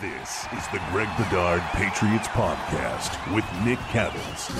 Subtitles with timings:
[0.00, 4.50] This is the Greg Bedard Patriots Podcast with Nick Cattles.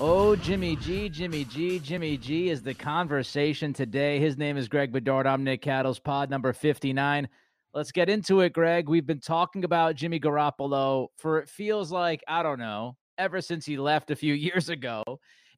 [0.00, 4.18] Oh, Jimmy G, Jimmy G, Jimmy G is the conversation today.
[4.18, 5.26] His name is Greg Bedard.
[5.26, 7.28] I'm Nick Cattles, pod number 59.
[7.74, 8.88] Let's get into it, Greg.
[8.88, 13.64] We've been talking about Jimmy Garoppolo for it feels like, I don't know, ever since
[13.66, 15.04] he left a few years ago.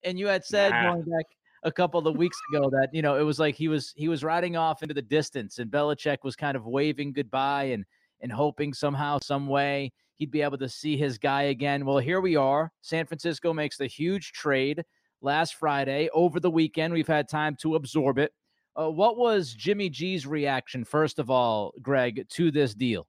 [0.03, 0.93] And you had said Nah.
[0.95, 1.27] going back
[1.63, 4.25] a couple of weeks ago that you know it was like he was he was
[4.25, 7.85] riding off into the distance, and Belichick was kind of waving goodbye and
[8.21, 11.87] and hoping somehow, some way he'd be able to see his guy again.
[11.87, 12.71] Well, here we are.
[12.83, 14.85] San Francisco makes the huge trade
[15.23, 16.11] last Friday.
[16.13, 18.33] Over the weekend, we've had time to absorb it.
[18.79, 23.09] Uh, what was Jimmy G's reaction, first of all, Greg, to this deal?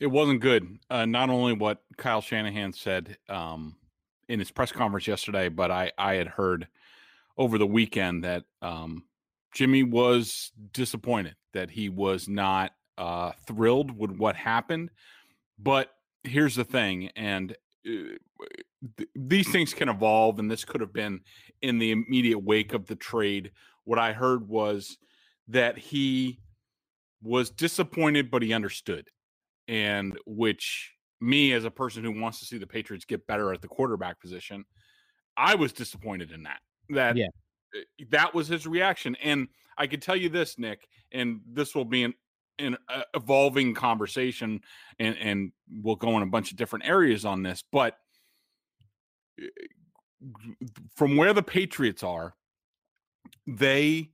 [0.00, 0.78] It wasn't good.
[0.88, 3.76] Uh, not only what Kyle Shanahan said um,
[4.28, 6.66] in his press conference yesterday, but I, I had heard
[7.38, 9.04] over the weekend that um,
[9.54, 14.90] Jimmy was disappointed that he was not uh, thrilled with what happened.
[15.58, 15.90] But
[16.24, 17.52] here's the thing, and
[17.86, 18.18] uh,
[18.96, 21.20] th- these things can evolve, and this could have been
[21.62, 23.52] in the immediate wake of the trade.
[23.84, 24.98] What I heard was
[25.48, 26.40] that he
[27.22, 29.08] was disappointed, but he understood
[29.68, 33.60] and which me as a person who wants to see the Patriots get better at
[33.60, 34.64] the quarterback position,
[35.36, 36.60] I was disappointed in that.
[36.90, 37.26] That Yeah.
[37.74, 41.84] uh, that was his reaction, and I could tell you this, Nick, and this will
[41.84, 42.14] be an
[42.60, 44.60] an uh, evolving conversation,
[44.98, 47.98] and and we'll go in a bunch of different areas on this, but
[49.40, 49.46] uh,
[50.96, 52.34] from where the Patriots are,
[53.46, 54.10] they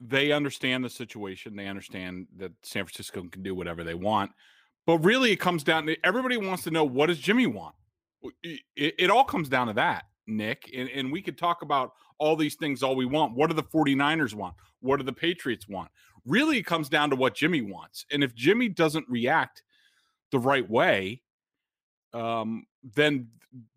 [0.00, 1.54] they understand the situation.
[1.54, 4.32] They understand that San Francisco can do whatever they want.
[4.86, 7.74] But really, it comes down to everybody wants to know what does Jimmy want.
[8.42, 8.62] It-
[8.98, 10.70] it all comes down to that, Nick.
[10.76, 13.34] And, and we could talk about all these things all we want.
[13.34, 14.54] What do the 49ers want?
[14.80, 15.90] What do the Patriots want?
[16.26, 18.04] Really, it comes down to what Jimmy wants.
[18.12, 19.62] And if Jimmy doesn't react
[20.30, 21.22] the right way,
[22.12, 23.28] um, then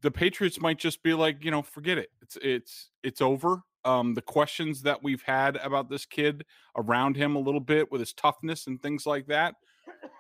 [0.01, 2.09] the Patriots might just be like, you know, forget it.
[2.21, 3.61] It's it's it's over.
[3.85, 6.45] Um, the questions that we've had about this kid
[6.77, 9.55] around him a little bit with his toughness and things like that.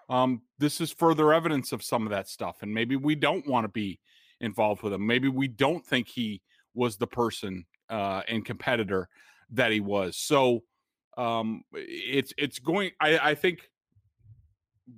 [0.09, 3.63] Um, this is further evidence of some of that stuff, and maybe we don't want
[3.63, 3.99] to be
[4.43, 5.05] involved with him.
[5.05, 6.41] Maybe we don't think he
[6.75, 9.09] was the person uh, and competitor
[9.51, 10.17] that he was.
[10.17, 10.63] So
[11.17, 12.91] um, it's it's going.
[12.99, 13.69] I, I think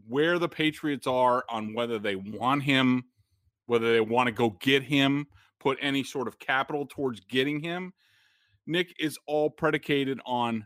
[0.07, 3.05] where the Patriots are on whether they want him,
[3.67, 5.28] whether they want to go get him,
[5.59, 7.94] put any sort of capital towards getting him,
[8.66, 10.66] Nick is all predicated on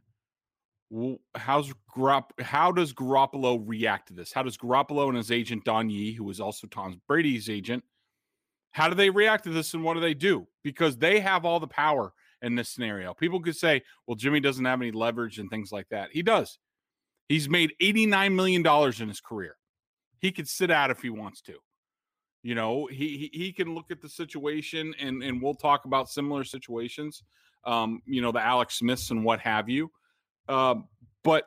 [1.36, 4.32] how's Garop- how does Garoppolo react to this?
[4.32, 7.84] How does Garoppolo and his agent Don Yee, who is also Tom Brady's agent,
[8.72, 10.48] how do they react to this and what do they do?
[10.64, 13.14] Because they have all the power in this scenario.
[13.14, 16.10] People could say, well, Jimmy doesn't have any leverage and things like that.
[16.12, 16.60] He does.
[17.28, 19.56] He's made $89 million in his career.
[20.20, 21.56] He could sit out if he wants to.
[22.42, 26.10] You know, he he, he can look at the situation and and we'll talk about
[26.10, 27.24] similar situations.
[27.66, 29.92] Um, you know, the Alex Smiths and what have you.
[30.48, 30.88] Um,
[31.24, 31.46] but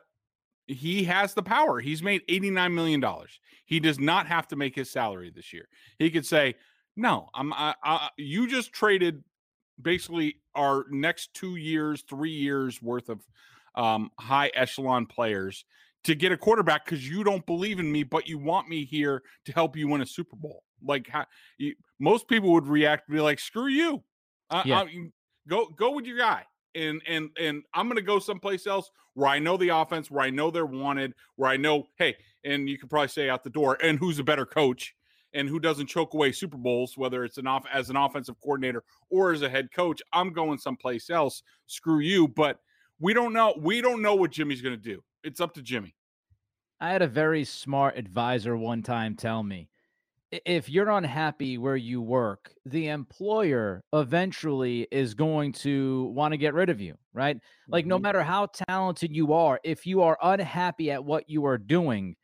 [0.67, 1.79] he has the power.
[1.79, 3.03] He's made $89 million.
[3.65, 5.67] He does not have to make his salary this year.
[5.97, 6.55] He could say,
[6.95, 9.23] no, I'm I, I, you just traded
[9.81, 13.25] basically our next two years, three years worth of
[13.75, 15.65] um, high echelon players
[16.03, 19.23] to get a quarterback because you don't believe in me, but you want me here
[19.45, 20.63] to help you win a Super Bowl.
[20.83, 21.25] Like how,
[21.57, 24.03] you, most people would react, be like, "Screw you,
[24.49, 24.79] I, Yeah.
[24.81, 25.11] I-
[25.47, 26.45] go go with your guy."
[26.75, 30.23] And and and I'm going to go someplace else where I know the offense, where
[30.25, 33.49] I know they're wanted, where I know, hey, and you could probably say out the
[33.51, 34.95] door, and who's a better coach,
[35.33, 38.83] and who doesn't choke away Super Bowls, whether it's an off as an offensive coordinator
[39.09, 40.01] or as a head coach.
[40.11, 41.43] I'm going someplace else.
[41.67, 42.27] Screw you.
[42.27, 42.59] But
[42.99, 43.53] We don't know.
[43.59, 45.03] We don't know what Jimmy's going to do.
[45.23, 45.95] It's up to Jimmy.
[46.79, 49.69] I had a very smart advisor one time tell me
[50.45, 56.53] if you're unhappy where you work, the employer eventually is going to want to get
[56.53, 57.37] rid of you, right?
[57.67, 57.89] Like, mm-hmm.
[57.89, 62.15] no matter how talented you are, if you are unhappy at what you are doing,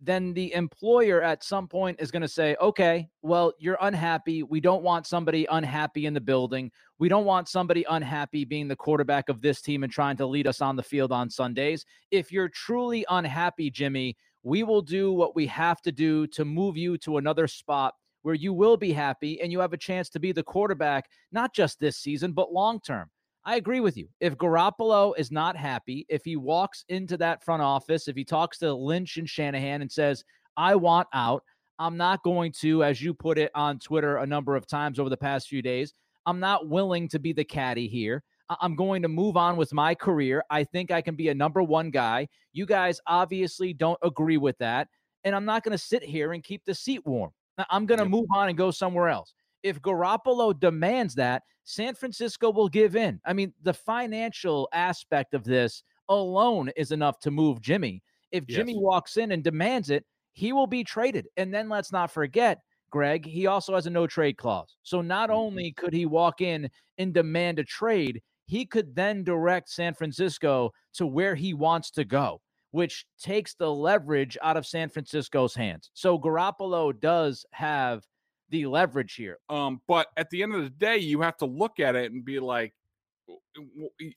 [0.00, 4.42] then the employer at some point is going to say, okay, well, you're unhappy.
[4.42, 6.70] We don't want somebody unhappy in the building.
[6.98, 10.46] We don't want somebody unhappy being the quarterback of this team and trying to lead
[10.46, 11.84] us on the field on Sundays.
[12.10, 16.78] If you're truly unhappy, Jimmy, we will do what we have to do to move
[16.78, 20.20] you to another spot where you will be happy and you have a chance to
[20.20, 23.10] be the quarterback, not just this season, but long term.
[23.44, 24.08] I agree with you.
[24.20, 28.58] If Garoppolo is not happy, if he walks into that front office, if he talks
[28.58, 30.24] to Lynch and Shanahan and says,
[30.56, 31.42] I want out,
[31.78, 35.08] I'm not going to, as you put it on Twitter a number of times over
[35.08, 35.94] the past few days,
[36.26, 38.22] I'm not willing to be the caddy here.
[38.60, 40.42] I'm going to move on with my career.
[40.50, 42.28] I think I can be a number one guy.
[42.52, 44.88] You guys obviously don't agree with that.
[45.24, 47.30] And I'm not going to sit here and keep the seat warm.
[47.70, 49.34] I'm going to move on and go somewhere else.
[49.62, 53.20] If Garoppolo demands that, San Francisco will give in.
[53.24, 58.02] I mean, the financial aspect of this alone is enough to move Jimmy.
[58.32, 58.56] If yes.
[58.56, 61.28] Jimmy walks in and demands it, he will be traded.
[61.36, 62.60] And then let's not forget,
[62.90, 64.76] Greg, he also has a no trade clause.
[64.82, 65.38] So not mm-hmm.
[65.38, 66.68] only could he walk in
[66.98, 72.04] and demand a trade, he could then direct San Francisco to where he wants to
[72.04, 72.40] go,
[72.72, 75.90] which takes the leverage out of San Francisco's hands.
[75.94, 78.04] So Garoppolo does have
[78.50, 79.38] the leverage here.
[79.48, 82.24] Um, but at the end of the day, you have to look at it and
[82.24, 82.74] be like,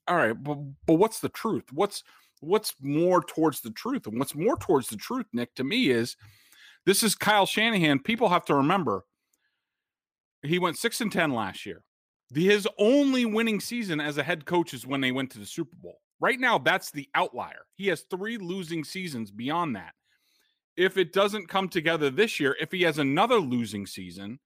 [0.08, 1.66] all right, but, but what's the truth?
[1.72, 2.04] What's
[2.40, 4.06] what's more towards the truth?
[4.06, 6.18] And what's more towards the truth, Nick, to me is
[6.86, 8.00] this is Kyle Shanahan.
[8.00, 9.06] People have to remember
[10.42, 11.84] he went six and ten last year.
[12.32, 15.46] The, his only winning season as a head coach is when they went to the
[15.46, 16.00] Super Bowl.
[16.20, 17.66] Right now, that's the outlier.
[17.76, 19.94] He has three losing seasons beyond that
[20.76, 24.40] if it doesn't come together this year, if he has another losing season,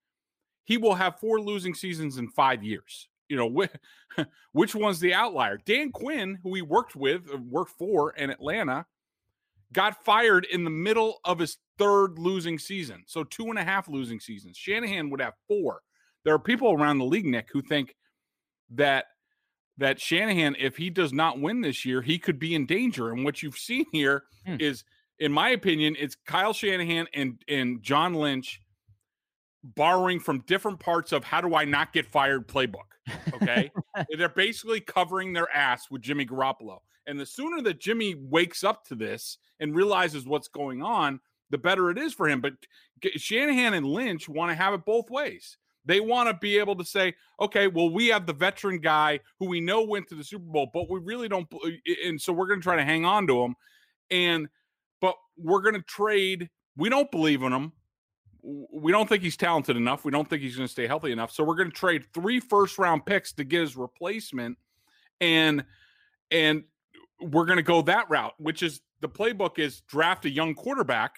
[0.64, 3.08] he will have four losing seasons in five years.
[3.30, 3.72] You know, which,
[4.52, 5.58] which one's the outlier?
[5.66, 8.86] Dan Quinn, who he worked with, uh, worked for in Atlanta,
[9.74, 13.04] got fired in the middle of his third losing season.
[13.06, 14.58] So two and a half losing seasons.
[14.58, 15.82] Shanahan would have four.
[16.24, 17.96] There are people around the league, Nick, who think
[18.72, 19.06] that
[19.78, 23.12] that Shanahan, if he does not win this year, he could be in danger.
[23.12, 24.56] And what you've seen here hmm.
[24.60, 24.84] is
[25.20, 28.62] in my opinion, it's Kyle Shanahan and and John Lynch
[29.64, 32.96] borrowing from different parts of how do I not get fired playbook.
[33.34, 33.72] Okay.
[34.18, 36.80] They're basically covering their ass with Jimmy Garoppolo.
[37.06, 41.58] And the sooner that Jimmy wakes up to this and realizes what's going on, the
[41.58, 42.42] better it is for him.
[42.42, 42.54] But
[43.16, 45.58] Shanahan and Lynch want to have it both ways.
[45.86, 49.48] They want to be able to say, okay, well, we have the veteran guy who
[49.48, 51.48] we know went to the Super Bowl, but we really don't.
[52.06, 53.56] And so we're going to try to hang on to him.
[54.12, 54.50] And
[55.02, 56.50] but we're going to trade.
[56.76, 57.72] We don't believe in him.
[58.42, 60.06] We don't think he's talented enough.
[60.06, 61.32] We don't think he's going to stay healthy enough.
[61.32, 64.58] So we're going to trade three first round picks to get his replacement,
[65.20, 65.66] and
[66.32, 66.64] and
[67.20, 71.16] we're going to go that route, which is the playbook is draft a young quarterback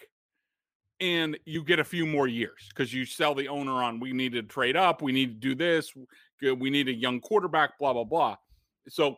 [1.01, 4.33] and you get a few more years because you sell the owner on we need
[4.33, 5.93] to trade up, we need to do this,
[6.41, 8.35] we need a young quarterback, blah blah blah.
[8.89, 9.17] So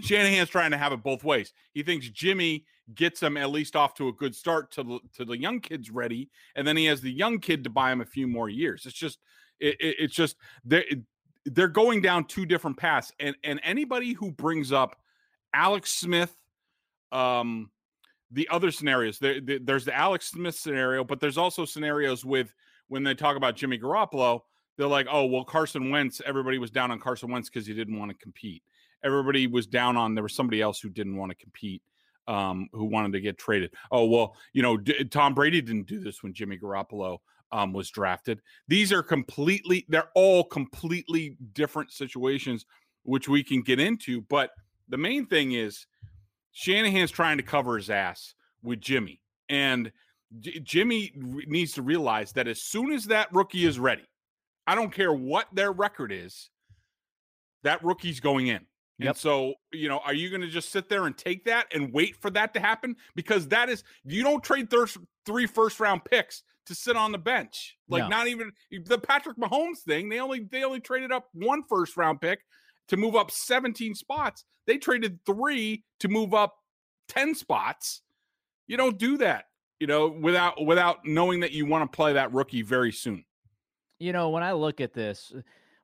[0.00, 1.52] Shanahan's trying to have it both ways.
[1.72, 2.64] He thinks Jimmy
[2.94, 6.30] gets him at least off to a good start to to the young kids ready,
[6.54, 8.84] and then he has the young kid to buy him a few more years.
[8.86, 9.18] It's just
[9.60, 10.84] it, it, it's just they're
[11.46, 14.96] they're going down two different paths, and and anybody who brings up
[15.54, 16.34] Alex Smith,
[17.12, 17.70] um,
[18.30, 22.52] the other scenarios there, there's the Alex Smith scenario, but there's also scenarios with
[22.88, 24.40] when they talk about Jimmy Garoppolo,
[24.76, 26.20] they're like, oh well, Carson Wentz.
[26.26, 28.62] Everybody was down on Carson Wentz because he didn't want to compete
[29.04, 30.14] everybody was down on.
[30.14, 31.82] There was somebody else who didn't want to compete,
[32.26, 33.72] um, who wanted to get traded.
[33.90, 37.18] Oh well, you know, D- Tom Brady didn't do this when Jimmy Garoppolo
[37.52, 38.40] um, was drafted.
[38.68, 39.86] These are completely.
[39.88, 42.66] They're all completely different situations,
[43.02, 44.22] which we can get into.
[44.22, 44.50] But
[44.88, 45.86] the main thing is
[46.52, 49.92] Shanahan's trying to cover his ass with Jimmy, and
[50.40, 54.04] J- Jimmy needs to realize that as soon as that rookie is ready,
[54.66, 56.50] I don't care what their record is,
[57.62, 58.66] that rookie's going in.
[58.98, 59.08] Yep.
[59.08, 61.92] And so, you know, are you going to just sit there and take that and
[61.92, 62.96] wait for that to happen?
[63.16, 64.86] Because that is, you don't trade thir-
[65.26, 67.76] three first round picks to sit on the bench.
[67.88, 68.08] Like, no.
[68.08, 68.52] not even
[68.84, 70.08] the Patrick Mahomes thing.
[70.08, 72.40] They only they only traded up one first round pick
[72.88, 74.44] to move up 17 spots.
[74.66, 76.54] They traded three to move up
[77.08, 78.02] 10 spots.
[78.66, 79.46] You don't do that,
[79.80, 83.24] you know, without without knowing that you want to play that rookie very soon.
[83.98, 85.32] You know, when I look at this,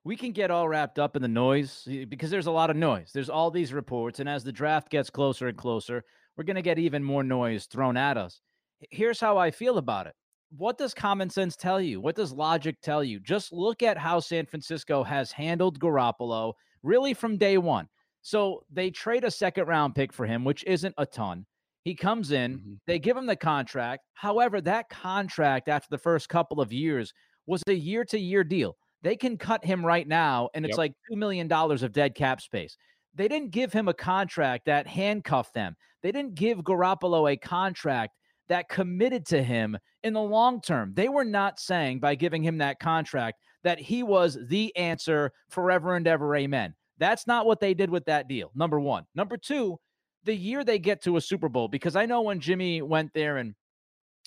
[0.03, 2.75] we can get all wrapped up in the noise eh, because there's a lot of
[2.75, 3.11] noise.
[3.13, 6.03] There's all these reports, and as the draft gets closer and closer,
[6.35, 8.41] we're going to get even more noise thrown at us.
[8.89, 10.13] Here's how I feel about it.
[10.57, 12.01] What does common sense tell you?
[12.01, 13.19] What does logic tell you?
[13.19, 16.53] Just look at how San Francisco has handled Garoppolo
[16.83, 17.87] really from day one.
[18.21, 21.45] So they trade a second round pick for him, which isn't a ton.
[21.83, 22.73] He comes in, mm-hmm.
[22.85, 24.03] they give him the contract.
[24.13, 27.13] However, that contract after the first couple of years
[27.47, 28.77] was a year to year deal.
[29.03, 30.77] They can cut him right now, and it's yep.
[30.77, 32.77] like $2 million of dead cap space.
[33.15, 35.75] They didn't give him a contract that handcuffed them.
[36.01, 38.15] They didn't give Garoppolo a contract
[38.47, 40.93] that committed to him in the long term.
[40.93, 45.95] They were not saying by giving him that contract that he was the answer forever
[45.95, 46.35] and ever.
[46.35, 46.73] Amen.
[46.97, 48.51] That's not what they did with that deal.
[48.55, 49.05] Number one.
[49.15, 49.79] Number two,
[50.23, 53.37] the year they get to a Super Bowl, because I know when Jimmy went there
[53.37, 53.55] and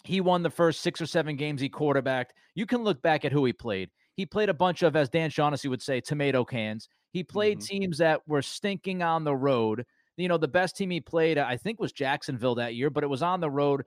[0.04, 3.32] he won the first six or seven games he quarterbacked, you can look back at
[3.32, 3.90] who he played.
[4.16, 6.88] He played a bunch of, as Dan Shaughnessy would say, tomato cans.
[7.12, 7.78] He played mm-hmm.
[7.78, 9.84] teams that were stinking on the road.
[10.16, 13.08] You know, the best team he played, I think, was Jacksonville that year, but it
[13.08, 13.84] was on the road.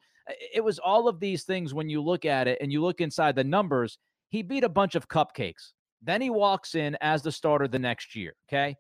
[0.54, 3.36] It was all of these things when you look at it and you look inside
[3.36, 3.98] the numbers.
[4.30, 5.72] He beat a bunch of cupcakes.
[6.02, 8.36] Then he walks in as the starter the next year.
[8.50, 8.76] Okay.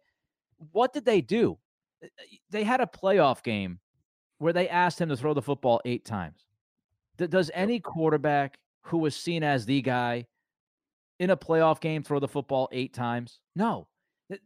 [0.72, 1.58] What did they do?
[2.50, 3.80] They had a playoff game
[4.39, 6.46] where they asked him to throw the football eight times.
[7.18, 10.25] Does any quarterback who was seen as the guy
[11.20, 13.40] in a playoff game throw the football eight times?
[13.56, 13.88] No.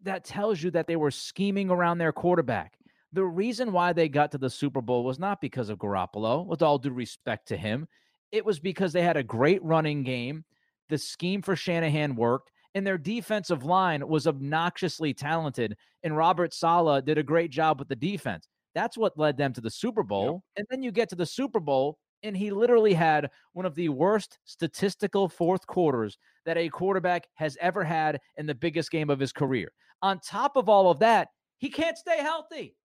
[0.03, 2.77] That tells you that they were scheming around their quarterback.
[3.13, 6.61] The reason why they got to the Super Bowl was not because of Garoppolo, with
[6.61, 7.87] all due respect to him.
[8.31, 10.45] It was because they had a great running game.
[10.89, 15.75] The scheme for Shanahan worked, and their defensive line was obnoxiously talented.
[16.03, 18.47] And Robert Saleh did a great job with the defense.
[18.75, 20.25] That's what led them to the Super Bowl.
[20.25, 20.41] Yep.
[20.57, 23.89] And then you get to the Super Bowl, and he literally had one of the
[23.89, 29.19] worst statistical fourth quarters that a quarterback has ever had in the biggest game of
[29.19, 29.71] his career.
[30.01, 32.75] On top of all of that, he can't stay healthy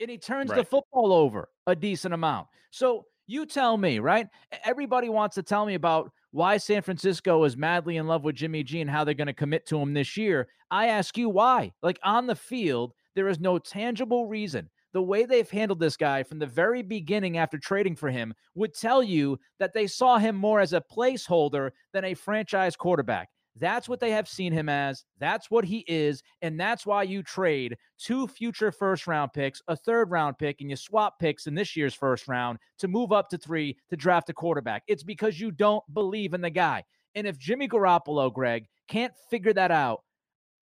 [0.00, 0.56] and he turns right.
[0.56, 2.48] the football over a decent amount.
[2.70, 4.26] So you tell me, right?
[4.64, 8.62] Everybody wants to tell me about why San Francisco is madly in love with Jimmy
[8.62, 10.48] G and how they're going to commit to him this year.
[10.70, 11.72] I ask you why.
[11.82, 14.70] Like on the field, there is no tangible reason.
[14.92, 18.74] The way they've handled this guy from the very beginning after trading for him would
[18.74, 23.28] tell you that they saw him more as a placeholder than a franchise quarterback.
[23.56, 25.04] That's what they have seen him as.
[25.18, 26.22] That's what he is.
[26.40, 30.70] And that's why you trade two future first round picks, a third round pick, and
[30.70, 34.30] you swap picks in this year's first round to move up to three to draft
[34.30, 34.82] a quarterback.
[34.86, 36.84] It's because you don't believe in the guy.
[37.14, 40.02] And if Jimmy Garoppolo, Greg, can't figure that out,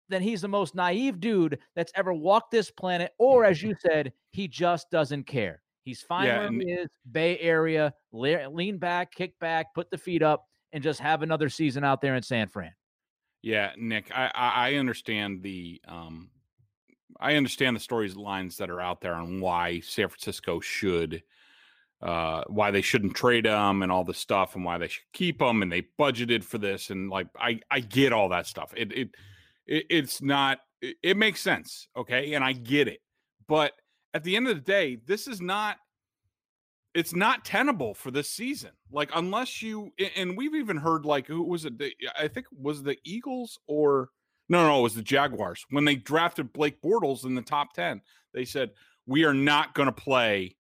[0.10, 3.12] then he's the most naive dude that's ever walked this planet.
[3.18, 5.62] Or as you said, he just doesn't care.
[5.84, 10.24] He's fine yeah, where he is, Bay Area, lean back, kick back, put the feet
[10.24, 12.74] up and just have another season out there in San Fran.
[13.44, 16.32] Yeah, Nick, I I understand the um
[17.20, 21.22] I understand the stories storylines that are out there on why San Francisco should
[22.02, 25.38] uh why they shouldn't trade them and all the stuff and why they should keep
[25.38, 28.74] them and they budgeted for this and like I I get all that stuff.
[28.76, 29.10] It it,
[29.66, 32.34] it it's not it, it makes sense, okay?
[32.34, 33.00] And I get it.
[33.48, 33.74] But
[34.14, 35.78] at the end of the day, this is not
[36.94, 38.72] it's not tenable for this season.
[38.92, 41.74] Like unless you and we've even heard like who was it?
[42.18, 44.10] I think was the Eagles or
[44.48, 48.02] no, no, it was the Jaguars when they drafted Blake Bortles in the top ten.
[48.34, 48.72] They said
[49.06, 50.56] we are not going to play.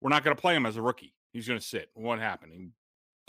[0.00, 1.14] We're not going to play him as a rookie.
[1.32, 1.90] He's going to sit.
[1.94, 2.52] What happened?
[2.52, 2.68] He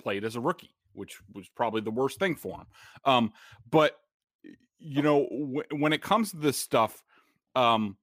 [0.02, 2.66] played as a rookie, which was probably the worst thing for him.
[3.06, 3.34] Um,
[3.70, 3.98] but
[4.80, 5.28] you know,
[5.72, 7.04] when it comes to this stuff,
[7.56, 7.98] um,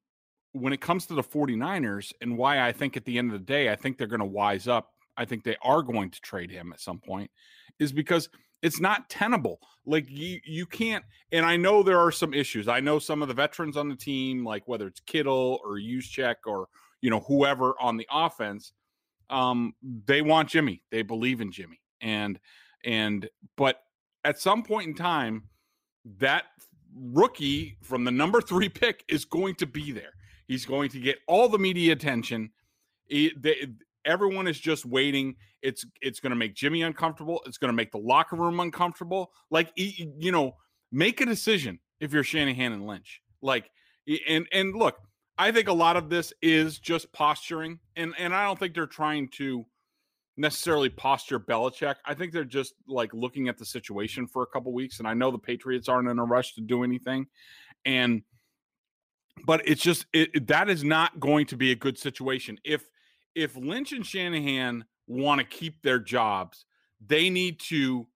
[0.53, 3.45] when it comes to the 49ers and why I think at the end of the
[3.45, 4.91] day, I think they're going to wise up.
[5.17, 7.31] I think they are going to trade him at some point,
[7.79, 8.29] is because
[8.63, 9.61] it's not tenable.
[9.85, 11.05] Like you, you can't.
[11.31, 12.67] And I know there are some issues.
[12.67, 16.37] I know some of the veterans on the team, like whether it's Kittle or Juszczyk
[16.47, 16.69] or
[17.01, 18.73] you know whoever on the offense,
[19.31, 19.75] um,
[20.07, 20.83] they want Jimmy.
[20.91, 22.41] They believe in Jimmy, and
[22.85, 23.81] and but
[24.25, 25.45] at some point in time,
[26.19, 26.45] that
[26.97, 30.13] rookie from the number three pick is going to be there
[30.47, 32.51] He's going to get all the media attention.
[33.07, 33.67] He, they,
[34.05, 35.37] everyone is just waiting.
[35.63, 37.41] It's it's going to make Jimmy uncomfortable.
[37.47, 39.33] It's going to make the locker room uncomfortable.
[39.51, 40.57] Like you know,
[40.93, 43.23] make a decision if you're Shanahan and Lynch.
[43.41, 43.71] Like
[44.29, 44.99] and and look,
[45.39, 48.87] I think a lot of this is just posturing, and and I don't think they're
[48.87, 49.65] trying to
[50.37, 51.97] necessarily posture Belichick.
[52.05, 55.15] I think they're just like looking at the situation for a couple weeks, and I
[55.15, 57.27] know the Patriots aren't in a rush to do anything,
[57.85, 58.23] and
[59.47, 62.85] but it's just it, that is not going to be a good situation if
[63.35, 66.65] if Lynch and Shanahan want to keep their jobs
[67.07, 68.07] they need to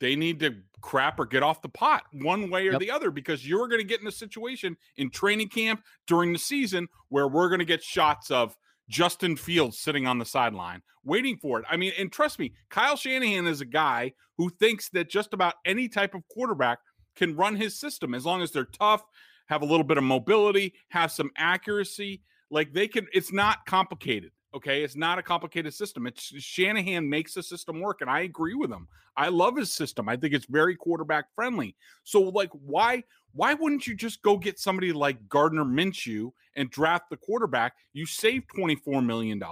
[0.00, 2.80] they need to crap or get off the pot one way or Yep.
[2.80, 6.38] the other because you're going to get in a situation in training camp during the
[6.38, 8.56] season where we're going to get shots of
[8.88, 11.64] Justin Fields sitting on the sideline waiting for it.
[11.68, 15.54] I mean, and trust me, Kyle Shanahan is a guy who thinks that just about
[15.64, 16.78] any type of quarterback
[17.16, 19.02] can run his system as long as they're tough,
[19.46, 22.22] have a little bit of mobility, have some accuracy.
[22.50, 24.30] Like they can, it's not complicated.
[24.54, 24.82] Okay.
[24.82, 26.06] It's not a complicated system.
[26.06, 28.00] It's Shanahan makes the system work.
[28.00, 28.88] And I agree with him.
[29.16, 30.08] I love his system.
[30.08, 31.74] I think it's very quarterback friendly.
[32.04, 37.10] So, like, why why wouldn't you just go get somebody like Gardner Minshew and draft
[37.10, 37.74] the quarterback?
[37.92, 39.42] You save $24 million.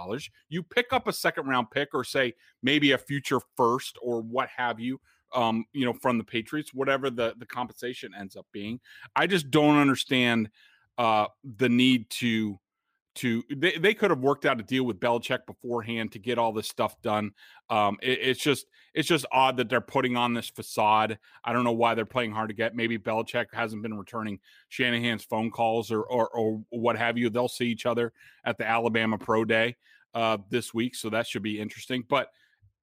[0.49, 4.49] You pick up a second round pick or say maybe a future first or what
[4.49, 4.99] have you,
[5.33, 8.79] um, you know, from the Patriots, whatever the, the compensation ends up being.
[9.15, 10.49] I just don't understand
[10.97, 12.59] uh, the need to
[13.17, 16.51] to they, they could have worked out a deal with Belichick beforehand to get all
[16.51, 17.31] this stuff done.
[17.69, 21.17] Um, it, it's just it's just odd that they're putting on this facade.
[21.43, 22.75] I don't know why they're playing hard to get.
[22.75, 27.29] Maybe Belichick hasn't been returning Shanahan's phone calls or or, or what have you.
[27.29, 28.13] They'll see each other
[28.45, 29.75] at the Alabama Pro Day
[30.13, 32.03] uh, this week, so that should be interesting.
[32.07, 32.29] But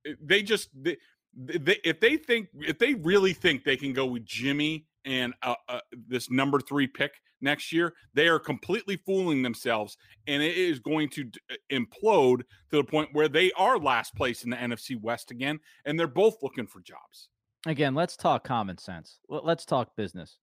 [0.06, 0.96] eh, they just they,
[1.36, 5.54] they, if they think if they really think they can go with Jimmy and uh,
[5.68, 9.96] uh, this number three pick next year, they are completely fooling themselves,
[10.26, 14.14] and it is going to d- uh, implode to the point where they are last
[14.14, 17.28] place in the NFC West again, and they're both looking for jobs.
[17.66, 19.18] Again, let's talk common sense.
[19.28, 20.38] Let's talk business.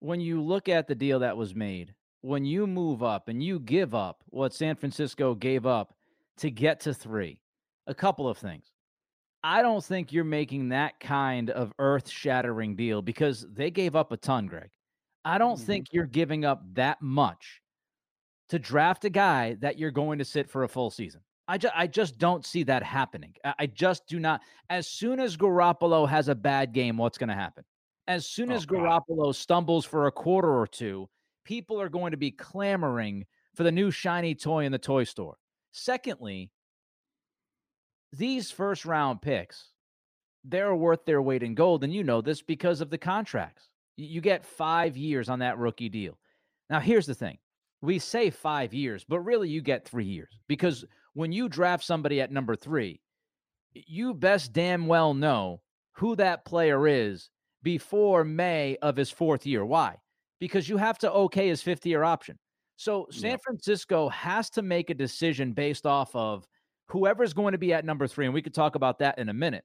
[0.00, 3.60] When you look at the deal that was made, when you move up and you
[3.60, 5.94] give up what San Francisco gave up
[6.38, 7.38] to get to three,
[7.86, 8.73] a couple of things.
[9.44, 14.10] I don't think you're making that kind of earth shattering deal because they gave up
[14.10, 14.70] a ton, Greg.
[15.24, 15.64] I don't Mhm.
[15.66, 17.60] think you're giving up that much
[18.48, 21.22] to draft a guy that you're going to sit for a full season.
[21.46, 23.34] I, ju- I just don't see that happening.
[23.44, 24.40] I, I just do not.
[24.70, 27.64] As soon as Garoppolo has a bad game, what's going to happen?
[28.06, 28.78] As soon Oh, as God.
[28.78, 31.06] Garoppolo stumbles for a quarter or two,
[31.44, 35.36] people are going to be clamoring for the new shiny toy in the toy store.
[35.72, 36.50] Secondly,
[38.16, 39.70] these first round picks,
[40.44, 41.84] they're worth their weight in gold.
[41.84, 43.68] And you know this because of the contracts.
[43.96, 46.18] You get five years on that rookie deal.
[46.70, 47.38] Now, here's the thing
[47.80, 52.20] we say five years, but really you get three years because when you draft somebody
[52.20, 53.00] at number three,
[53.74, 55.60] you best damn well know
[55.92, 57.30] who that player is
[57.62, 59.64] before May of his fourth year.
[59.64, 59.96] Why?
[60.40, 62.38] Because you have to okay his fifth year option.
[62.76, 63.36] So San Yeah.
[63.44, 66.46] Francisco has to make a decision based off of
[66.88, 68.26] whoever's going to be at number three.
[68.26, 69.64] And we could talk about that in a minute.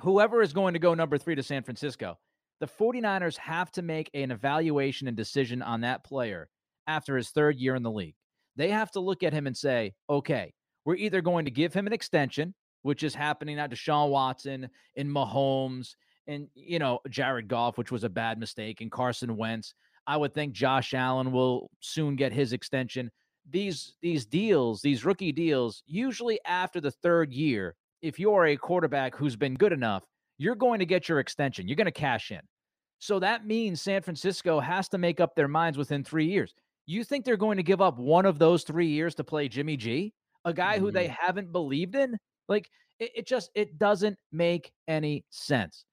[0.00, 2.18] Whoever is going to go number three to San Francisco,
[2.60, 6.48] the 49ers have to make an evaluation and decision on that player
[6.86, 8.14] after his third year in the league.
[8.56, 10.52] They have to look at him and say, okay,
[10.84, 14.68] we're either going to give him an extension, which is happening now to Deshaun Watson
[14.96, 15.94] and Mahomes
[16.26, 19.74] and, you know, Jared Goff, which was a bad mistake, and Carson Wentz.
[20.06, 23.10] I would think Josh Allen will soon get his extension.
[23.50, 29.14] These these deals, these rookie deals, usually after the third year, if you're a quarterback
[29.14, 30.04] who's been good enough,
[30.38, 31.68] you're going to get your extension.
[31.68, 32.40] You're going to cash in.
[32.98, 36.54] So that means San Francisco has to make up their minds within three years.
[36.86, 39.76] You think they're going to give up one of those three years to play Jimmy
[39.76, 40.12] G,
[40.44, 42.16] a guy who they haven't believed in?
[42.48, 45.84] Like it, it just it doesn't make any sense.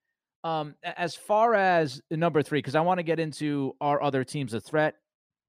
[0.44, 4.54] Um, as far as number three, because I want to get into our other teams
[4.54, 4.96] of threat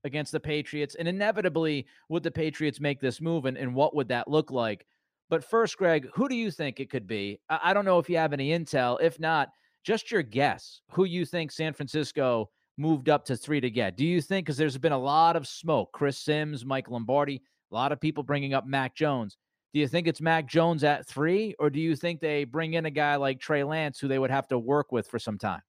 [0.05, 4.09] against the Patriots, and inevitably would the Patriots make this move, and, and what would
[4.09, 4.87] that look like?
[5.29, 7.41] But first, Greg, who do you think it could be?
[7.49, 9.01] I, I don't know if you have any intel.
[9.01, 9.51] If not,
[9.85, 13.97] just your guess who you think San Francisco moved up to three to get.
[13.97, 17.75] Do you think, because there's been a lot of smoke, Chris Sims, Mike Lombardi, a
[17.75, 19.37] lot of people bringing up Mac Jones.
[19.73, 22.87] Do you think it's Mac Jones at three, or do you think they bring in
[22.87, 25.61] a guy like Trey Lance who they would have to work with for some time?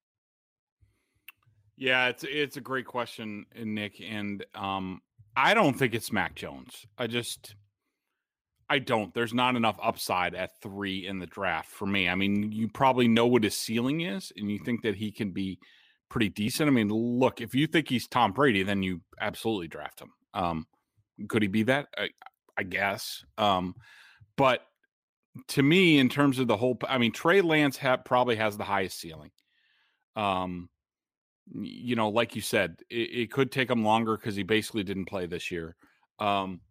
[1.81, 5.01] Yeah, it's it's a great question, uh, Nick, and um,
[5.35, 6.85] I don't think it's Mac Jones.
[6.95, 7.55] I just
[8.69, 9.11] I don't.
[9.15, 12.07] There's not enough upside at three in the draft for me.
[12.07, 15.31] I mean, you probably know what his ceiling is, and you think that he can
[15.31, 15.57] be
[16.07, 16.67] pretty decent.
[16.67, 20.11] I mean, look, if you think he's Tom Brady, then you absolutely draft him.
[20.35, 20.67] Um,
[21.29, 21.87] could he be that?
[21.97, 22.09] I,
[22.55, 23.25] I guess.
[23.39, 23.73] Um,
[24.37, 24.61] but
[25.47, 28.65] to me, in terms of the whole, I mean, Trey Lance ha- probably has the
[28.65, 29.31] highest ceiling.
[30.15, 30.69] Um,
[31.53, 35.05] you know, like you said, it, it could take him longer because he basically didn't
[35.05, 35.75] play this year.
[36.19, 36.61] Um,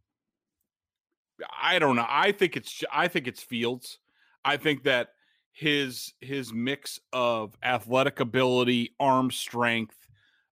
[1.61, 2.07] I don't know.
[2.09, 3.99] I think it's I think it's Fields.
[4.45, 5.09] I think that
[5.53, 9.97] his his mix of athletic ability, arm strength,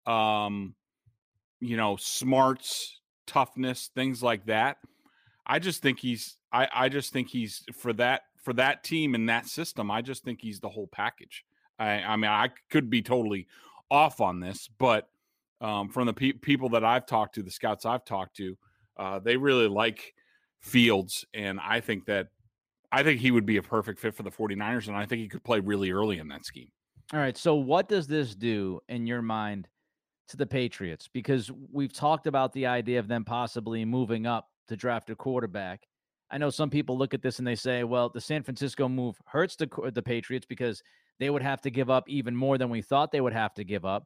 [0.05, 0.75] um,
[1.59, 4.77] you know, smarts, toughness, things like that.
[5.45, 9.29] I just think he's I I just think he's for that for that team and
[9.29, 11.45] that system, I just think he's the whole package.
[11.79, 13.47] I, I mean, I could be totally
[13.89, 15.07] off on this, but
[15.61, 18.57] um, from the pe- people that I've talked to, the scouts I've talked to,
[18.97, 20.13] uh, they really like
[20.59, 21.25] Fields.
[21.33, 22.27] And I think that
[22.91, 24.87] I think he would be a perfect fit for the 49ers.
[24.87, 26.69] And I think he could play really early in that scheme.
[27.11, 27.37] All right.
[27.37, 29.67] So, what does this do in your mind
[30.29, 31.09] to the Patriots?
[31.11, 35.87] Because we've talked about the idea of them possibly moving up to draft a quarterback.
[36.31, 39.15] I know some people look at this and they say, well, the San Francisco move
[39.25, 40.81] hurts the, the Patriots because
[41.19, 43.63] they would have to give up even more than we thought they would have to
[43.63, 44.05] give up.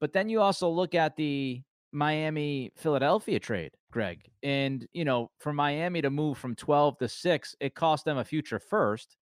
[0.00, 1.62] But then you also look at the
[1.92, 4.30] Miami Philadelphia trade, Greg.
[4.42, 8.24] And, you know, for Miami to move from 12 to 6, it cost them a
[8.24, 9.16] future first.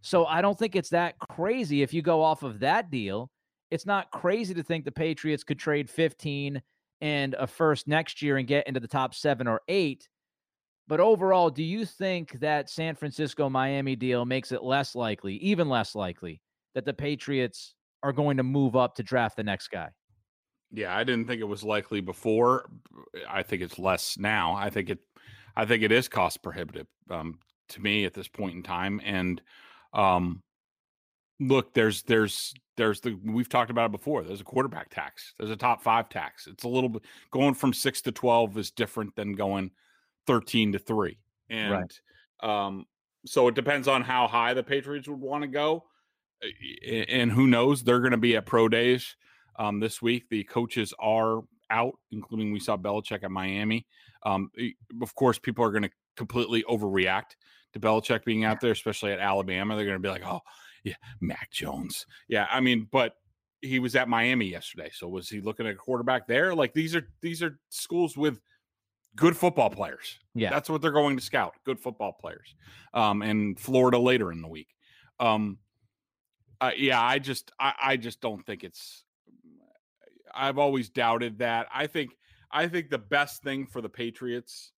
[0.00, 3.30] So I don't think it's that crazy if you go off of that deal.
[3.70, 6.62] It's not crazy to think the Patriots could trade 15
[7.00, 10.08] and a first next year and get into the top 7 or 8
[10.88, 15.68] but overall, do you think that San Francisco Miami deal makes it less likely, even
[15.68, 16.40] less likely,
[16.74, 19.90] that the Patriots are going to move up to draft the next guy?
[20.72, 22.70] Yeah, I didn't think it was likely before.
[23.28, 24.54] I think it's less now.
[24.54, 24.98] I think it
[25.56, 27.38] I think it is cost prohibitive um,
[27.70, 29.00] to me at this point in time.
[29.04, 29.42] And
[29.92, 30.42] um,
[31.40, 34.22] look, there's there's there's the we've talked about it before.
[34.22, 35.34] There's a quarterback tax.
[35.38, 36.46] There's a top five tax.
[36.46, 39.70] It's a little bit going from six to twelve is different than going
[40.28, 41.18] 13 to 3.
[41.48, 42.00] And right.
[42.66, 42.84] um,
[43.24, 45.84] so it depends on how high the Patriots would want to go.
[46.86, 47.82] And who knows?
[47.82, 49.16] They're going to be at pro days
[49.58, 50.28] um, this week.
[50.28, 53.86] The coaches are out, including we saw Belichick at Miami.
[54.22, 54.50] Um,
[55.02, 57.36] of course, people are going to completely overreact
[57.72, 59.76] to Belichick being out there, especially at Alabama.
[59.76, 60.42] They're going to be like, oh,
[60.84, 62.04] yeah, Mac Jones.
[62.28, 63.14] Yeah, I mean, but
[63.62, 64.90] he was at Miami yesterday.
[64.92, 66.54] So was he looking at a quarterback there?
[66.54, 68.38] Like these are these are schools with–
[69.18, 70.18] good football players.
[70.34, 71.54] Yeah, that's what they're going to scout.
[71.64, 72.54] Good football players.
[72.94, 74.68] Um, and Florida later in the week.
[75.20, 75.58] Um,
[76.60, 79.04] uh, yeah, I just, I, I just don't think it's.
[80.34, 81.66] I've always doubted that.
[81.74, 82.10] I think,
[82.52, 84.72] I think the best thing for the Patriots,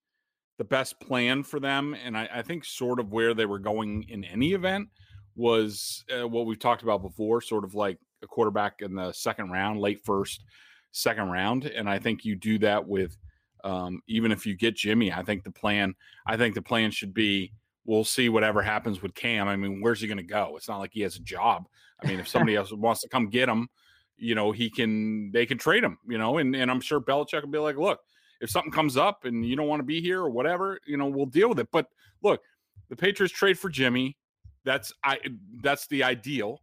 [0.59, 4.05] the best plan for them, and I, I think sort of where they were going
[4.09, 4.89] in any event
[5.37, 9.51] was uh, what we've talked about before, sort of like a quarterback in the second
[9.51, 10.45] round, late first,
[10.93, 13.17] second round, and I think you do that with
[13.65, 15.95] um, even if you get Jimmy, I think the plan,
[16.27, 17.53] I think the plan should be
[17.85, 19.49] we'll see whatever happens with Cam.
[19.49, 20.55] I mean, where's he going to go?
[20.57, 21.67] It's not like he has a job.
[22.03, 23.69] I mean, if somebody else wants to come get him,
[24.17, 27.43] you know, he can, they can trade him, you know, and, and I'm sure Belichick
[27.43, 28.01] will be like, look,
[28.41, 31.07] if something comes up and you don't want to be here or whatever, you know,
[31.07, 31.69] we'll deal with it.
[31.73, 31.87] But
[32.23, 32.41] look,
[32.89, 34.17] the Patriots trade for Jimmy.
[34.65, 35.19] That's I
[35.63, 36.63] that's the ideal.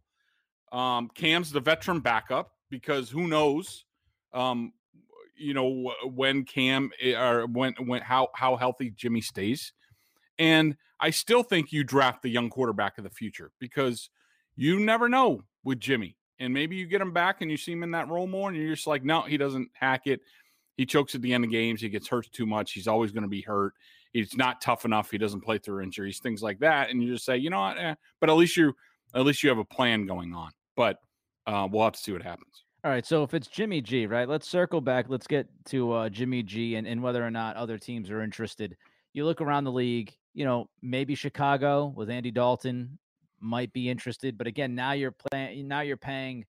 [0.70, 3.84] Um, Cam's the veteran backup because who knows
[4.32, 4.72] um,
[5.38, 9.72] you know when Cam eh, or when when how how healthy Jimmy stays.
[10.38, 14.10] And I still think you draft the young quarterback of the future because
[14.56, 16.16] you never know with Jimmy.
[16.40, 18.56] And maybe you get him back and you see him in that role more, and
[18.56, 20.20] you're just like, no, he doesn't hack it.
[20.76, 21.80] He chokes at the end of games.
[21.80, 22.72] He gets hurt too much.
[22.72, 23.74] He's always going to be hurt.
[24.12, 25.10] He's not tough enough.
[25.10, 26.90] He doesn't play through injuries, things like that.
[26.90, 27.78] And you just say, you know what?
[27.78, 27.94] Eh.
[28.20, 28.74] But at least you,
[29.14, 30.52] at least you have a plan going on.
[30.76, 30.98] But
[31.46, 32.64] uh, we'll have to see what happens.
[32.84, 34.28] All right, so if it's Jimmy G, right?
[34.28, 35.06] Let's circle back.
[35.08, 38.76] Let's get to uh, Jimmy G and, and whether or not other teams are interested.
[39.14, 42.96] You look around the league, you know, maybe Chicago with Andy Dalton
[43.40, 45.66] might be interested, but again, now you're playing.
[45.66, 46.44] Now you're paying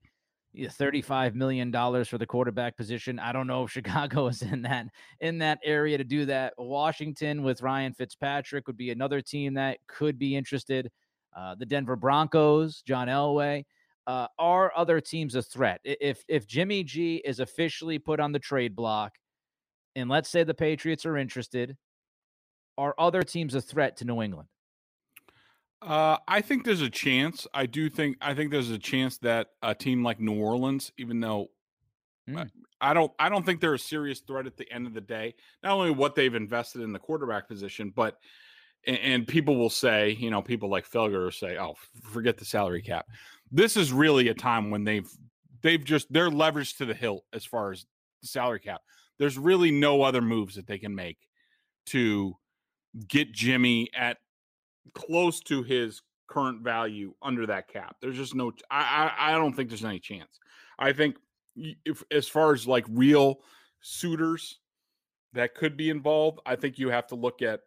[0.70, 3.18] thirty-five million dollars for the quarterback position.
[3.18, 4.86] I don't know if Chicago is in that
[5.22, 6.54] in that area to do that.
[6.60, 10.92] Washington with Ryan Fitzpatrick would be another team that could be interested.
[11.36, 13.65] Uh, the Denver Broncos, John Elway
[14.10, 15.82] uh, are other teams a threat?
[15.84, 19.13] If if Jimmy G is officially put on the trade block,
[19.95, 21.78] and let's say the Patriots are interested,
[22.76, 24.50] are other teams a threat to New England?
[25.84, 27.45] Uh, I think there's a chance.
[27.54, 31.19] I do think I think there's a chance that a team like New Orleans, even
[31.19, 31.50] though
[32.28, 32.50] mm.
[32.82, 35.36] I don't I don't think they're a serious threat at the end of the day.
[35.62, 38.17] Not only what they've invested in the quarterback position, but
[38.88, 42.82] and, and people will say, you know, people like Felger say, "Oh, forget the salary
[42.82, 43.06] cap."
[43.52, 45.10] This is really a time when they've
[45.62, 47.86] they've just they're leveraged to the hilt as far as
[48.22, 48.82] the salary cap.
[49.18, 51.18] There's really no other moves that they can make
[51.88, 52.36] to
[53.08, 54.18] get Jimmy at
[54.94, 57.96] close to his current value under that cap.
[58.02, 60.40] There's just no I I, I don't think there's any chance.
[60.78, 61.18] I think
[61.86, 63.40] if as far as like real
[63.82, 64.60] suitors
[65.34, 67.62] that could be involved, I think you have to look at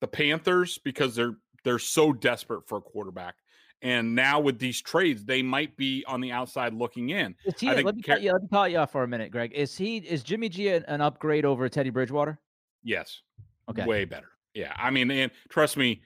[0.00, 3.34] the Panthers because they're they're so desperate for a quarterback.
[3.82, 7.34] And now with these trades, they might be on the outside looking in.
[7.44, 9.52] Is he, let, me Car- you, let me call you off for a minute, Greg.
[9.52, 12.38] Is he is Jimmy G an, an upgrade over Teddy Bridgewater?
[12.84, 13.22] Yes.
[13.68, 13.84] Okay.
[13.84, 14.28] Way better.
[14.54, 14.72] Yeah.
[14.76, 16.02] I mean, and trust me,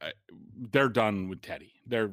[0.00, 0.10] uh,
[0.70, 1.72] they're done with Teddy.
[1.86, 2.12] They're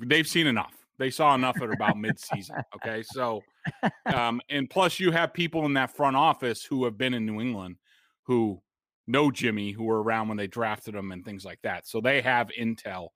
[0.00, 0.74] they've seen enough.
[0.98, 2.62] They saw enough at about midseason.
[2.76, 3.02] Okay.
[3.02, 3.42] So,
[4.06, 7.40] um, and plus you have people in that front office who have been in New
[7.40, 7.76] England
[8.22, 8.60] who
[9.06, 11.86] know Jimmy, who were around when they drafted him and things like that.
[11.86, 13.08] So they have intel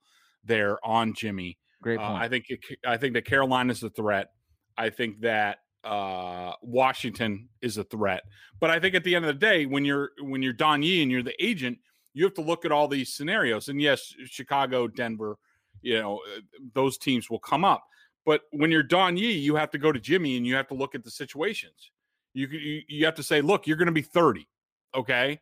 [0.44, 1.58] there on Jimmy.
[1.82, 2.14] Great Uh.
[2.14, 4.28] I think, it, I think that Carolina's a threat.
[4.76, 8.22] I think that uh, Washington is a threat.
[8.60, 11.02] But I think at the end of the day, when you're when you're Don Yee
[11.02, 11.78] and you're the agent,
[12.14, 13.68] you have to look at all these scenarios.
[13.68, 15.36] And yes, Chicago, Denver,
[15.80, 16.40] you know, uh,
[16.74, 17.82] those teams will come up.
[18.24, 20.74] But when you're Don Yee, you have to go to Jimmy and you have to
[20.74, 21.90] look at the situations.
[22.34, 24.46] You you, you have to say, look, you're going to be 30,
[24.94, 25.40] okay?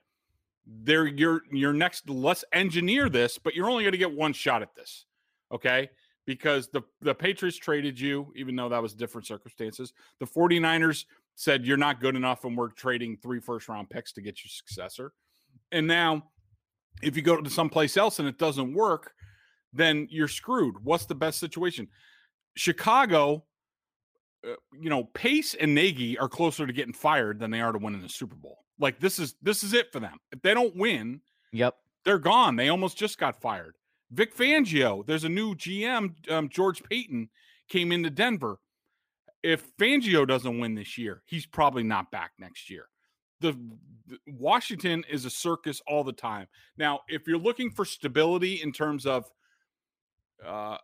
[0.67, 2.09] There, you're you're next.
[2.09, 5.07] Let's engineer this, but you're only going to get one shot at this,
[5.53, 5.91] okay?
[6.27, 9.93] Because the the Patriots traded you, even though that was different circumstances.
[10.21, 14.21] The 49ers said you're not good enough, and we're trading three first round picks to
[14.21, 15.13] get your successor.
[15.73, 16.25] And now,
[17.03, 19.13] if you go to someplace else and it doesn't work,
[19.73, 20.77] then you're screwed.
[20.83, 21.89] What's the best situation?
[22.57, 23.45] Chicago,
[24.47, 27.79] uh, you know, Pace and Nagy are closer to getting fired than they are to
[27.79, 28.59] winning the Super Bowl.
[28.81, 30.19] Like this is this is it for them.
[30.33, 31.21] If they don't win,
[31.53, 31.77] yep.
[32.05, 32.57] they're gone.
[32.57, 33.77] They almost just got fired.
[34.11, 37.29] Vic Fangio, there's a new GM, um, George Paton,
[37.69, 38.59] came into Denver.
[39.43, 42.87] If Fangio doesn't win this year, he's probably not back next year.
[43.41, 43.53] The,
[44.07, 46.49] the Washington is a circus all the time.
[46.77, 49.31] Now, if you're looking for stability in terms of
[50.45, 50.77] uh,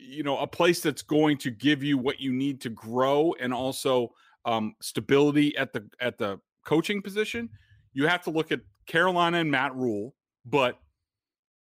[0.00, 3.52] you know, a place that's going to give you what you need to grow and
[3.52, 4.12] also
[4.44, 7.48] um, stability at the at the coaching position,
[7.92, 10.78] you have to look at Carolina and Matt Rhule, but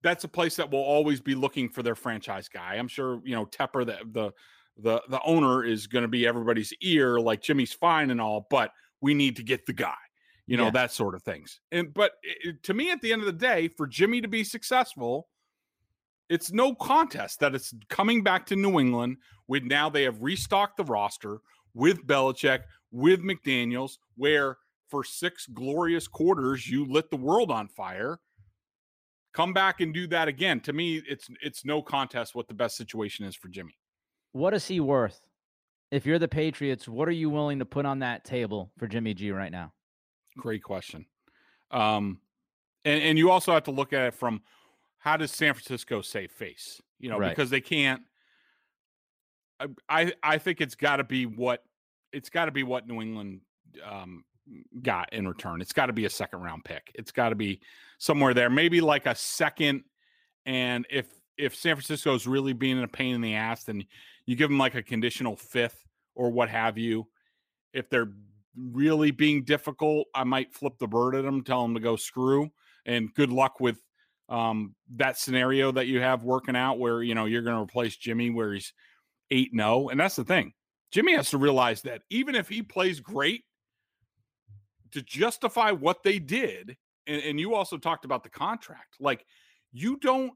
[0.02, 2.74] that's a place that will always be looking for their franchise guy.
[2.76, 4.32] I'm sure you know Tepper, the the
[4.76, 7.18] the the owner, is going to be everybody's ear.
[7.18, 8.70] Like Jimmy's fine and all, but
[9.00, 9.94] we need to get the guy.
[10.46, 10.70] You know Yeah.
[10.70, 11.60] that sort of things.
[11.72, 14.44] And but it, to me, at the end of the day, for Jimmy to be
[14.44, 15.28] successful,
[16.28, 20.76] it's no contest that it's coming back to New England with now they have restocked
[20.76, 21.38] the roster
[21.74, 24.56] with Belichick, with McDaniels, where
[24.88, 28.18] for six glorious quarters you lit the world on fire.
[29.34, 30.60] Come back and do that again.
[30.60, 33.76] To me, it's it's no contest what the best situation is for Jimmy.
[34.32, 35.20] What is he worth?
[35.90, 39.14] If you're the Patriots, what are you willing to put on that table for Jimmy
[39.14, 39.72] G right now?
[40.38, 41.06] Great question.
[41.70, 42.20] Um,
[42.84, 44.42] and and you also have to look at it from
[44.98, 46.80] how does San Francisco save face?
[46.98, 47.28] You know, Right.
[47.30, 48.02] because they can't.
[49.60, 51.62] I I, I think it's got to be what
[52.12, 53.42] it's got to be what New England
[53.84, 54.24] um,
[54.82, 55.60] got in return.
[55.60, 56.90] It's got to be a second round pick.
[56.94, 57.60] It's got to be
[57.98, 59.84] somewhere there, maybe like a second.
[60.46, 61.06] And if
[61.36, 63.84] if San Francisco is really being a pain in the ass, then
[64.26, 65.84] you give them like a conditional fifth
[66.14, 67.06] or what have you.
[67.72, 68.12] If they're
[68.56, 72.50] really being difficult, I might flip the bird at them, tell them to go screw,
[72.86, 73.80] and good luck with
[74.28, 77.96] um, that scenario that you have working out where you know you're going to replace
[77.96, 78.72] Jimmy where he's
[79.30, 80.52] eight zero, and that's the thing.
[80.90, 83.44] Jimmy has to realize that even if he plays great,
[84.92, 89.24] to justify what they did, and, and you also talked about the contract, like
[89.72, 90.32] you don't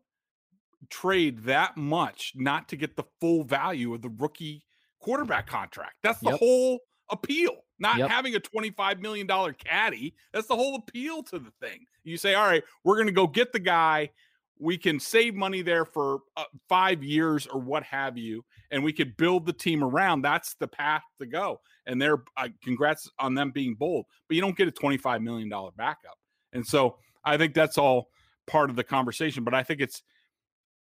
[0.91, 4.65] trade that much not to get the full value of the rookie
[5.01, 5.95] quarterback contract.
[6.03, 6.39] That's the Yep.
[6.39, 7.65] whole appeal.
[7.79, 8.11] Not Yep.
[8.11, 10.15] having a $25 million caddy.
[10.33, 11.87] That's the whole appeal to the thing.
[12.05, 14.11] You say, all right, we're going to go get the guy.
[14.59, 18.93] We can save money there for uh, five years or what have you, and we
[18.93, 20.23] could build the team around.
[20.23, 21.61] That's the path to go.
[21.87, 25.49] And they're, uh, congrats on them being bold, but you don't get a $25 million
[25.77, 26.19] backup.
[26.53, 28.09] And so I think that's all
[28.47, 29.43] part of the conversation.
[29.43, 30.03] But I think it's,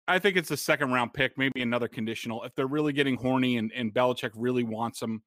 [0.08, 2.42] I think it's a second round pick, maybe another conditional.
[2.42, 5.22] If they're really getting horny and, and Belichick really wants them,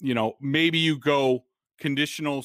[0.00, 1.44] you know, maybe you go
[1.78, 2.44] conditional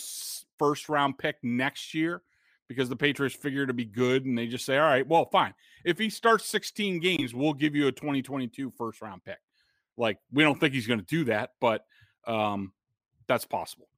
[0.58, 2.22] first round pick next year
[2.70, 5.54] because the Patriots figure to be good and they just say, all right, well, fine.
[5.84, 9.40] If he starts 16 games, we'll give you a 2022 first round pick.
[9.98, 11.84] Like, we don't think he's going to do that, but
[12.26, 12.72] um,
[13.28, 13.90] that's possible.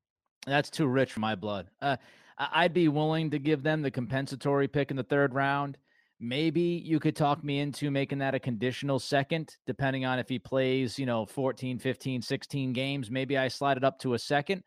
[0.47, 1.67] That's too rich for my blood.
[1.81, 1.97] Uh,
[2.37, 5.77] I'd be willing to give them the compensatory pick in the third round.
[6.19, 10.39] Maybe you could talk me into making that a conditional second, depending on if he
[10.39, 13.11] plays, you know, 14, 15, 16 games.
[13.11, 14.63] Maybe I slide it up to a second.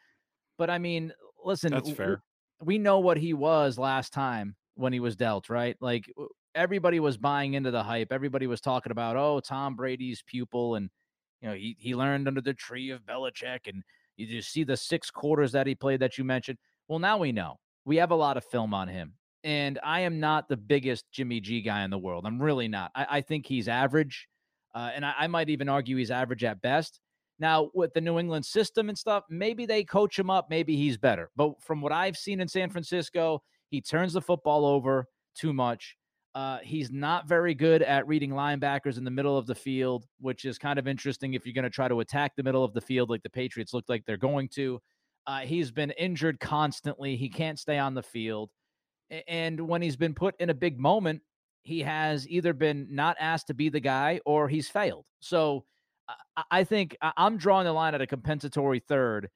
[0.58, 1.12] But I mean,
[1.44, 2.22] listen, That's fair.
[2.62, 5.76] We know what he was last time when he was dealt, right?
[5.80, 6.10] Like
[6.54, 8.12] everybody was buying into the hype.
[8.12, 10.90] Everybody was talking about, oh, Tom Brady's pupil, and
[11.40, 13.82] you know he he learned under the tree of Belichick, and
[14.16, 16.58] you just see the six quarters that he played that you mentioned.
[16.88, 20.20] Well, now we know we have a lot of film on him, and I am
[20.20, 22.24] not the biggest Jimmy G guy in the world.
[22.26, 22.90] I'm really not.
[22.94, 24.28] I, I think he's average,
[24.74, 27.00] uh, and I, I might even argue he's average at best.
[27.38, 30.46] Now, with the New England system and stuff, maybe they coach him up.
[30.48, 31.30] Maybe he's better.
[31.36, 35.96] But from what I've seen in San Francisco, he turns the football over too much.
[36.34, 40.44] Uh, he's not very good at reading linebackers in the middle of the field, which
[40.44, 42.80] is kind of interesting if you're going to try to attack the middle of the
[42.80, 44.80] field like the Patriots look like they're going to.
[45.26, 47.16] Uh, he's been injured constantly.
[47.16, 48.50] He can't stay on the field.
[49.28, 51.22] And when he's been put in a big moment,
[51.62, 55.06] he has either been not asked to be the guy or he's failed.
[55.20, 55.64] So
[56.50, 59.30] I think I'm drawing the line at a compensatory third.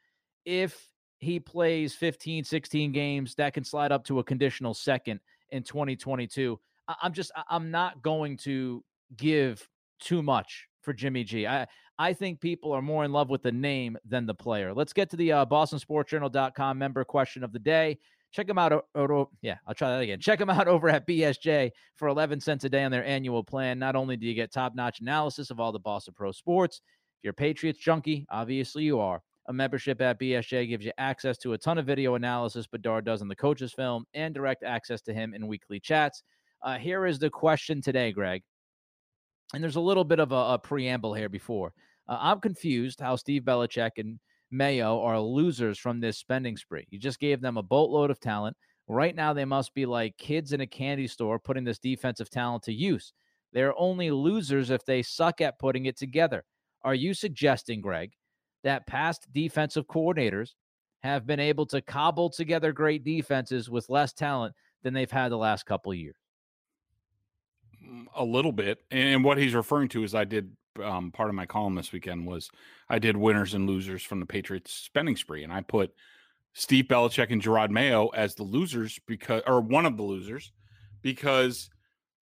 [0.45, 5.63] If he plays 15, 16 games, that can slide up to a conditional second in
[5.63, 6.59] 2022.
[7.03, 8.83] I'm just I'm not going to
[9.17, 9.67] give
[10.01, 11.47] too much for Jimmy G.
[11.47, 11.67] I
[11.99, 14.73] I think people are more in love with the name than the player.
[14.73, 17.99] Let's get to the uh, BostonSportsJournal.com member question of the day.
[18.31, 18.85] Check them out.
[19.43, 20.21] yeah, I'll try that again.
[20.21, 23.79] Check them out over at BSJ for 11 cents a day on their annual plan.
[23.79, 26.81] Not only do you get top notch analysis of all the Boston Pro sports,
[27.19, 29.23] if you're a Patriots junkie, obviously you are.
[29.49, 33.23] A membership at BSJ gives you access to a ton of video analysis Bedard does
[33.23, 36.23] in the coaches' film and direct access to him in weekly chats.
[36.63, 38.43] Uh, here is the question today, Greg.
[39.55, 41.73] And there's a little bit of a, a preamble here before.
[42.07, 44.19] Uh, I'm confused how Steve Belichick and
[44.51, 46.87] Mayo are losers from this spending spree.
[46.91, 48.57] You just gave them a boatload of talent.
[48.87, 52.63] Right now, they must be like kids in a candy store putting this defensive talent
[52.65, 53.13] to use.
[53.53, 56.45] They're only losers if they suck at putting it together.
[56.83, 58.13] Are you suggesting, Greg,
[58.65, 60.55] that past defensive coordinators
[61.03, 65.37] have been able to cobble together great defenses with less talent than they've had the
[65.37, 66.17] last couple years?
[67.87, 68.81] Mm, a little bit.
[68.91, 70.51] And what he's referring to is I did
[70.83, 72.51] um, part of my column this weekend was
[72.89, 75.93] I did winners and losers from the Patriots spending spree, and I put
[76.55, 80.53] Steve Belichick and Jerod Mayo as the losers because, or one of the losers,
[81.03, 81.71] because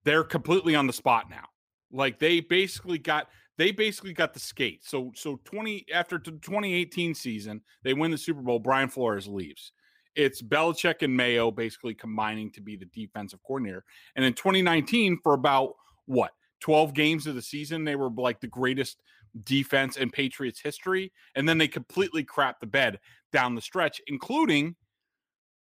[0.03, 1.45] they're completely on the spot now.
[1.91, 4.83] Like they basically got they basically got the skate.
[4.83, 9.71] So so 20 after the 2018 season, they win the Super Bowl, Brian Flores leaves.
[10.15, 13.83] It's Belichick and Mayo basically combining to be the defensive coordinator.
[14.15, 15.73] And in 2019 for about
[16.05, 16.31] what?
[16.65, 19.03] 12 games of the season, they were like the greatest
[19.43, 21.11] defense in Patriots history.
[21.35, 22.97] And then they completely crapped the bed
[23.31, 24.75] down the stretch, including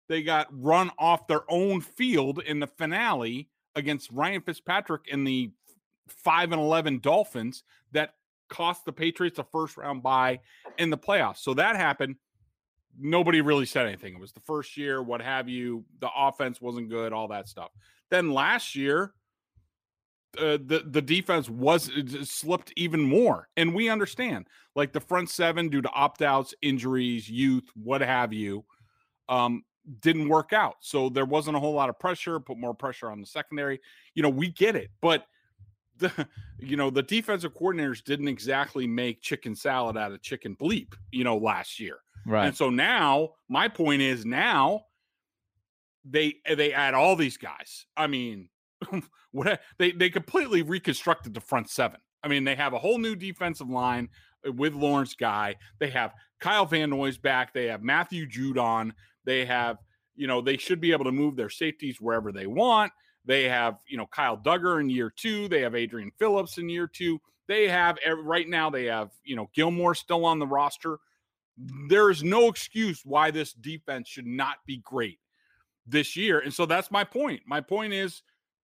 [0.10, 5.50] they got run off their own field in the finale against Ryan Fitzpatrick and the
[6.08, 8.14] 5 and 11 Dolphins that
[8.48, 10.40] cost the Patriots a first round bye
[10.78, 11.38] in the playoffs.
[11.38, 12.18] So that happened.
[13.00, 14.14] Nobody really said anything.
[14.14, 15.84] It was the first year, what have you.
[16.00, 17.72] The offense wasn't good, all that stuff.
[18.12, 19.16] Then last year,
[20.38, 21.92] uh, the the defense was
[22.24, 27.30] slipped even more, and we understand like the front seven due to opt outs, injuries,
[27.30, 28.64] youth, what have you,
[29.28, 29.64] um,
[30.00, 30.76] didn't work out.
[30.80, 32.40] So there wasn't a whole lot of pressure.
[32.40, 33.82] Put more pressure on the secondary.
[34.16, 35.26] You know, we get it, but
[35.98, 36.28] the
[36.60, 40.94] you know the defensive coordinators didn't exactly make chicken salad out of chicken bleep.
[41.12, 42.48] You know, last year, right?
[42.48, 44.86] And so now my point is now
[46.06, 47.86] they they add all these guys.
[47.98, 48.50] I mean,
[49.32, 52.00] what they they completely reconstructed the front seven.
[52.24, 54.10] I mean, they have a whole new defensive line
[54.48, 55.56] uh, with Lawrence Guy.
[55.80, 57.54] They have Kyle Van Noy's back.
[57.54, 58.92] They have Matthew Judon.
[59.26, 59.78] They have,
[60.16, 62.92] you know, they should be able to move their safeties wherever they want.
[63.26, 65.48] They have, you know, Kyle Dugger in year two.
[65.48, 67.20] They have Adrian Phillips in year two.
[67.48, 68.70] They have right now.
[68.70, 70.98] They have, you know, Gilmore still on the roster.
[71.90, 75.20] There is no excuse why this defense should not be great
[75.86, 76.40] this year.
[76.40, 77.42] And so that's my point.
[77.46, 78.24] My point is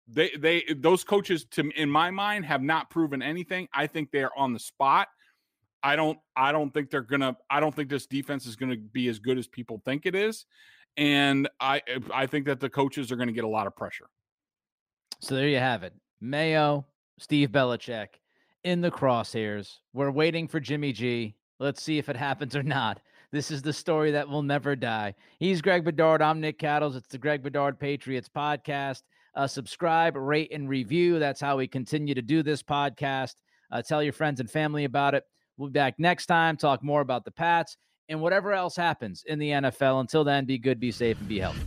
[0.08, 3.68] they they eh, those coaches to in my mind have not proven anything.
[3.74, 5.08] I think they are on the spot.
[5.82, 9.08] I don't I don't think they're gonna I don't think this defense is gonna be
[9.08, 10.46] as good as people think it is.
[10.98, 14.08] And I eh, I think that the coaches are gonna get a lot of pressure.
[15.20, 15.94] So there you have it.
[16.20, 16.86] Mayo,
[17.18, 18.08] Steve Belichick
[18.64, 19.78] in the crosshairs.
[19.94, 21.36] We're waiting for Jimmy G.
[21.60, 23.02] Let's see if it happens or not.
[23.32, 25.16] This is the story that will never die.
[25.40, 26.22] He's Greg Bedard.
[26.22, 26.96] I'm Nick Cattles.
[26.96, 29.02] It's the Greg Bedard Patriots podcast.
[29.36, 31.20] Uh, subscribe, rate, and review.
[31.20, 33.34] That's how we continue to do this podcast.
[33.72, 35.24] Uh, tell your friends and family about it.
[35.58, 37.78] We'll be back next time, talk more about the Pats
[38.10, 40.02] and whatever else happens in the NFL.
[40.02, 41.62] Until then, be good, be safe, and be healthy.